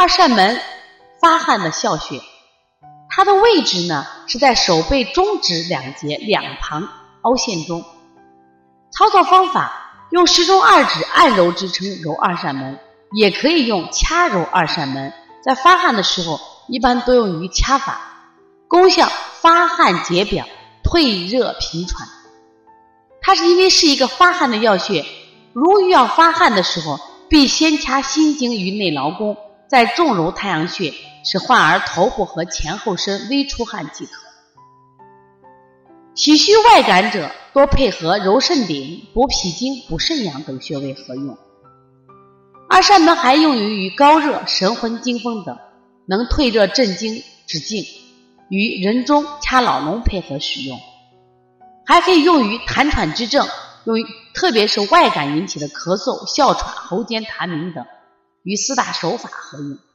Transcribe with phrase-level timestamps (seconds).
[0.00, 0.58] 二扇门
[1.20, 2.22] 发汗的笑穴，
[3.10, 6.88] 它的位置呢是在手背中指两节两旁
[7.20, 7.84] 凹陷中。
[8.90, 12.78] 操作方法：用食中二指按揉支撑揉二扇门，
[13.12, 15.12] 也可以用掐揉二扇门。
[15.44, 18.00] 在发汗的时候，一般多用于掐法。
[18.68, 19.06] 功效：
[19.42, 20.46] 发汗解表，
[20.82, 22.08] 退热平喘。
[23.20, 25.04] 它是因为是一个发汗的要穴，
[25.52, 29.36] 如遇要发汗的时候，必先掐心经与内劳宫，
[29.70, 30.92] 再重揉太阳穴，
[31.24, 34.12] 使患儿头部和前后身微出汗即可。
[36.16, 41.38] 脾虚外感者，多配合揉肾顶、补脾经、补肾阳等穴位合用。
[42.68, 45.56] 二扇门还用于与高热、神魂惊风等，
[46.04, 47.86] 能退热镇惊止痉，
[48.48, 50.80] 与人中掐老龙配合使用。
[51.86, 53.46] 还可以用于痰喘之症，
[53.84, 57.86] 用于特别是外感引起的咳嗽、哮喘、喉间痰鸣等，
[58.42, 59.89] 与四大手法合一。